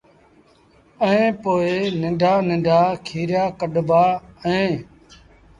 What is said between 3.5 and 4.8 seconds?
ڪڍبآ اهيݩ